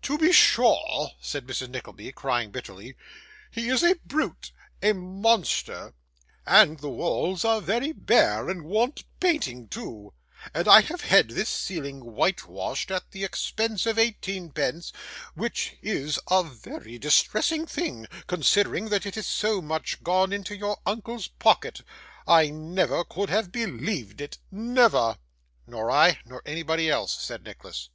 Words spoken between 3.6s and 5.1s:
is a brute, a